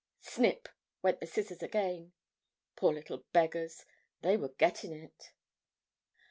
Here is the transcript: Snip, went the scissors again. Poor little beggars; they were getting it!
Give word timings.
Snip, 0.21 0.67
went 1.03 1.19
the 1.19 1.27
scissors 1.27 1.61
again. 1.61 2.13
Poor 2.75 2.91
little 2.91 3.23
beggars; 3.33 3.85
they 4.23 4.35
were 4.35 4.49
getting 4.49 4.93
it! 4.93 5.31